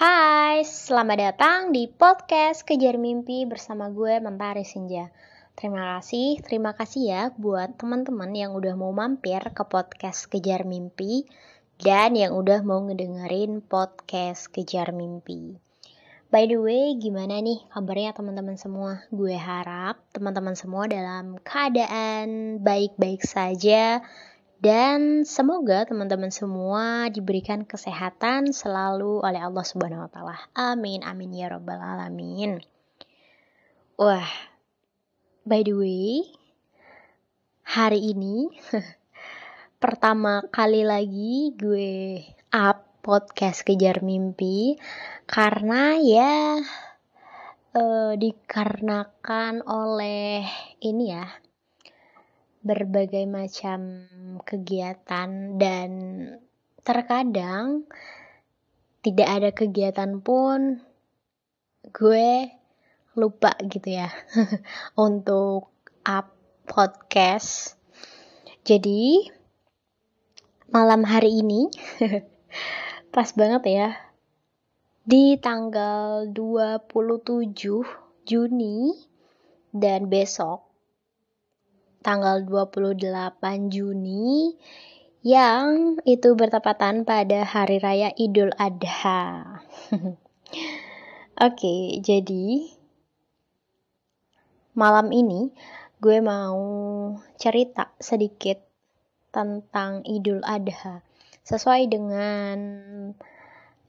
Hai, 0.00 0.64
selamat 0.64 1.18
datang 1.20 1.76
di 1.76 1.84
podcast 1.84 2.64
Kejar 2.64 2.96
Mimpi 2.96 3.44
bersama 3.44 3.92
gue 3.92 4.16
Mentari 4.16 4.64
Senja. 4.64 5.12
Terima 5.52 6.00
kasih, 6.00 6.40
terima 6.40 6.72
kasih 6.72 7.02
ya 7.04 7.22
buat 7.36 7.76
teman-teman 7.76 8.32
yang 8.32 8.56
udah 8.56 8.80
mau 8.80 8.96
mampir 8.96 9.44
ke 9.52 9.60
podcast 9.68 10.24
Kejar 10.32 10.64
Mimpi 10.64 11.28
dan 11.84 12.16
yang 12.16 12.32
udah 12.32 12.64
mau 12.64 12.80
ngedengerin 12.80 13.60
podcast 13.60 14.48
Kejar 14.48 14.96
Mimpi. 14.96 15.60
By 16.32 16.48
the 16.48 16.56
way, 16.56 16.96
gimana 16.96 17.36
nih 17.44 17.60
kabarnya 17.68 18.16
teman-teman 18.16 18.56
semua? 18.56 19.04
Gue 19.12 19.36
harap 19.36 20.00
teman-teman 20.16 20.56
semua 20.56 20.88
dalam 20.88 21.36
keadaan 21.44 22.56
baik-baik 22.64 23.20
saja 23.20 24.00
dan 24.60 25.24
semoga 25.24 25.88
teman-teman 25.88 26.28
semua 26.28 27.08
diberikan 27.08 27.64
kesehatan 27.64 28.52
selalu 28.52 29.24
oleh 29.24 29.40
Allah 29.40 29.64
Subhanahu 29.64 30.04
wa 30.04 30.10
taala. 30.12 30.36
Amin 30.52 31.00
amin 31.00 31.32
ya 31.32 31.48
rabbal 31.48 31.80
alamin. 31.80 32.60
Wah. 33.96 34.28
By 35.40 35.64
the 35.64 35.72
way, 35.72 36.28
hari 37.64 38.12
ini 38.12 38.52
pertama 39.82 40.44
kali 40.52 40.84
lagi 40.84 41.56
gue 41.56 42.20
up 42.52 43.00
podcast 43.00 43.64
kejar 43.64 44.04
mimpi 44.04 44.76
karena 45.24 45.96
ya 45.96 46.60
uh, 47.72 48.12
dikarenakan 48.20 49.64
oleh 49.64 50.44
ini 50.84 51.16
ya 51.16 51.24
berbagai 52.60 53.24
macam 53.24 54.04
kegiatan 54.44 55.56
dan 55.56 55.90
terkadang 56.84 57.88
tidak 59.00 59.28
ada 59.28 59.50
kegiatan 59.52 60.20
pun 60.20 60.84
gue 61.88 62.52
lupa 63.16 63.56
gitu 63.64 63.96
ya 63.96 64.12
untuk 65.08 65.72
up 66.04 66.36
podcast. 66.68 67.74
Jadi 68.62 69.24
malam 70.70 71.02
hari 71.02 71.42
ini 71.42 71.66
pas 73.14 73.26
banget 73.34 73.62
ya 73.66 73.88
di 75.02 75.34
tanggal 75.40 76.30
27 76.30 77.50
Juni 78.22 78.94
dan 79.74 80.06
besok 80.06 80.69
tanggal 82.00 82.40
28 82.48 83.00
Juni 83.68 84.56
yang 85.20 86.00
itu 86.08 86.32
bertepatan 86.32 87.04
pada 87.04 87.44
hari 87.44 87.76
raya 87.76 88.08
Idul 88.16 88.56
Adha. 88.56 89.60
Oke, 91.46 92.00
jadi 92.00 92.64
malam 94.72 95.12
ini 95.12 95.52
gue 96.00 96.24
mau 96.24 96.60
cerita 97.36 97.92
sedikit 98.00 98.56
tentang 99.28 100.00
Idul 100.08 100.40
Adha 100.40 101.04
sesuai 101.44 101.84
dengan 101.92 102.58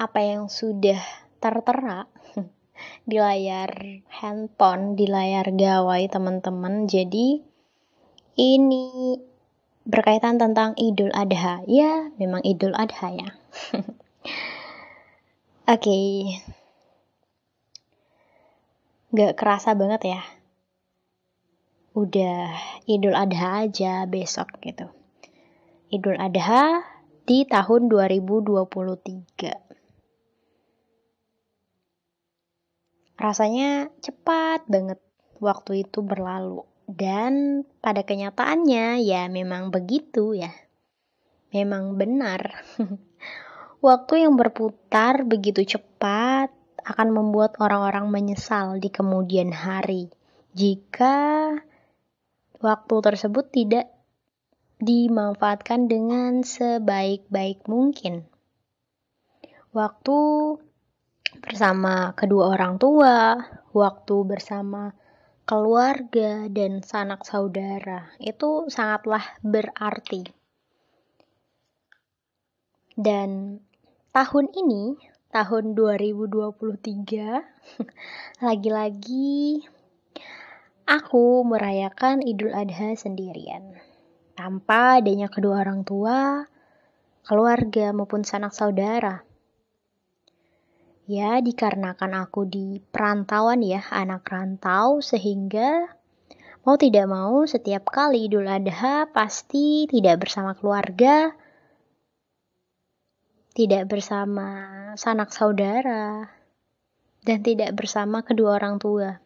apa 0.00 0.20
yang 0.24 0.48
sudah 0.48 1.00
tertera 1.44 2.08
di 3.10 3.20
layar 3.20 4.00
handphone, 4.08 4.96
di 4.96 5.04
layar 5.04 5.52
gawai 5.52 6.08
teman-teman. 6.08 6.88
Jadi 6.88 7.47
ini 8.38 9.18
berkaitan 9.82 10.38
tentang 10.38 10.78
Idul 10.78 11.10
Adha. 11.10 11.66
Ya, 11.66 12.14
memang 12.22 12.46
Idul 12.46 12.72
Adha 12.78 13.10
ya. 13.10 13.30
Oke. 15.66 15.74
okay. 15.74 16.38
Gak 19.10 19.34
kerasa 19.34 19.74
banget 19.74 20.14
ya. 20.14 20.22
Udah 21.98 22.54
Idul 22.86 23.18
Adha 23.18 23.66
aja 23.66 24.06
besok 24.06 24.62
gitu. 24.62 24.86
Idul 25.90 26.14
Adha 26.20 26.86
di 27.26 27.42
tahun 27.42 27.90
2023. 27.90 28.78
Rasanya 33.18 33.90
cepat 33.98 34.62
banget 34.70 35.02
waktu 35.42 35.82
itu 35.82 36.06
berlalu. 36.06 36.62
Dan 36.88 37.62
pada 37.84 38.00
kenyataannya 38.00 39.04
ya 39.04 39.28
memang 39.28 39.68
begitu 39.68 40.32
ya. 40.32 40.48
Memang 41.52 42.00
benar. 42.00 42.64
Waktu 43.86 44.24
yang 44.24 44.40
berputar 44.40 45.28
begitu 45.28 45.62
cepat 45.68 46.48
akan 46.88 47.08
membuat 47.12 47.60
orang-orang 47.60 48.08
menyesal 48.08 48.80
di 48.80 48.88
kemudian 48.88 49.52
hari 49.52 50.08
jika 50.56 51.52
waktu 52.58 52.94
tersebut 52.98 53.54
tidak 53.54 53.86
dimanfaatkan 54.82 55.86
dengan 55.86 56.42
sebaik-baik 56.42 57.66
mungkin. 57.70 58.26
Waktu 59.70 60.18
bersama 61.38 62.16
kedua 62.16 62.56
orang 62.56 62.80
tua, 62.80 63.38
waktu 63.70 64.16
bersama 64.26 64.96
keluarga 65.48 66.44
dan 66.52 66.84
sanak 66.84 67.24
saudara 67.24 68.12
itu 68.20 68.68
sangatlah 68.68 69.24
berarti. 69.40 70.28
Dan 72.92 73.56
tahun 74.12 74.52
ini, 74.52 75.00
tahun 75.32 75.72
2023, 75.72 77.40
lagi-lagi 78.44 79.64
aku 80.84 81.48
merayakan 81.48 82.20
Idul 82.20 82.52
Adha 82.52 82.92
sendirian. 82.92 83.72
Tanpa 84.36 85.00
adanya 85.00 85.32
kedua 85.32 85.64
orang 85.64 85.80
tua, 85.80 86.44
keluarga 87.24 87.96
maupun 87.96 88.20
sanak 88.20 88.52
saudara. 88.52 89.24
Ya, 91.08 91.40
dikarenakan 91.40 92.20
aku 92.20 92.44
di 92.44 92.84
perantauan 92.84 93.64
ya, 93.64 93.80
anak 93.88 94.28
rantau, 94.28 95.00
sehingga 95.00 95.88
mau 96.68 96.76
tidak 96.76 97.08
mau 97.08 97.48
setiap 97.48 97.88
kali 97.88 98.28
Idul 98.28 98.44
Adha 98.44 99.08
pasti 99.08 99.88
tidak 99.88 100.20
bersama 100.20 100.52
keluarga, 100.52 101.32
tidak 103.56 103.88
bersama 103.88 104.48
sanak 105.00 105.32
saudara, 105.32 106.28
dan 107.24 107.40
tidak 107.40 107.72
bersama 107.72 108.20
kedua 108.20 108.60
orang 108.60 108.76
tua. 108.76 109.16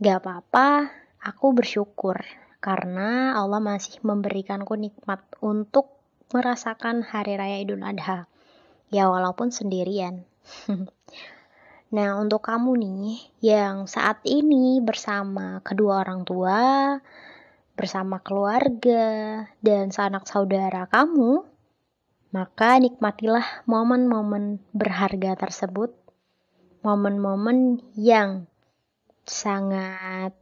Gak 0.00 0.24
apa-apa, 0.24 0.88
aku 1.20 1.52
bersyukur 1.52 2.16
karena 2.64 3.36
Allah 3.36 3.60
masih 3.60 4.00
memberikanku 4.00 4.72
nikmat 4.72 5.20
untuk 5.44 6.00
merasakan 6.32 7.04
hari 7.04 7.36
raya 7.36 7.60
Idul 7.60 7.84
Adha. 7.84 8.24
Ya 8.88 9.04
walaupun 9.12 9.52
sendirian. 9.52 10.29
nah, 11.96 12.16
untuk 12.20 12.44
kamu 12.44 12.76
nih 12.80 13.18
yang 13.42 13.88
saat 13.90 14.20
ini 14.26 14.80
bersama 14.82 15.60
kedua 15.60 16.04
orang 16.04 16.22
tua, 16.24 16.96
bersama 17.76 18.20
keluarga, 18.20 19.44
dan 19.64 19.88
sanak 19.88 20.28
saudara 20.28 20.84
kamu, 20.90 21.44
maka 22.30 22.78
nikmatilah 22.78 23.64
momen-momen 23.66 24.62
berharga 24.70 25.34
tersebut, 25.34 25.90
momen-momen 26.84 27.82
yang 27.98 28.46
sangat 29.26 30.34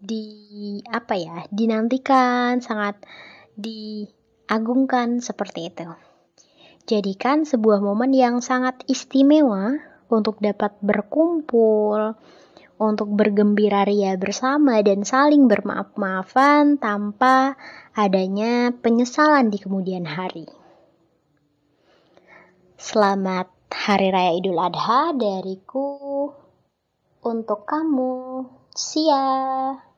di 0.00 0.80
apa 0.88 1.12
ya 1.12 1.44
dinantikan 1.52 2.64
sangat 2.64 2.96
diagungkan 3.60 5.20
seperti 5.20 5.68
itu. 5.68 6.09
Jadikan 6.90 7.46
sebuah 7.46 7.78
momen 7.78 8.10
yang 8.10 8.42
sangat 8.42 8.82
istimewa 8.90 9.78
untuk 10.10 10.42
dapat 10.42 10.74
berkumpul, 10.82 12.18
untuk 12.82 13.14
bergembira 13.14 13.86
ria 13.86 14.18
bersama 14.18 14.82
dan 14.82 15.06
saling 15.06 15.46
bermaaf-maafan 15.46 16.82
tanpa 16.82 17.54
adanya 17.94 18.74
penyesalan 18.74 19.54
di 19.54 19.62
kemudian 19.62 20.02
hari. 20.02 20.50
Selamat 22.74 23.46
Hari 23.70 24.10
Raya 24.10 24.34
Idul 24.34 24.58
Adha 24.58 25.14
dariku 25.14 26.26
untuk 27.22 27.70
kamu. 27.70 28.42
Sia. 28.74 29.89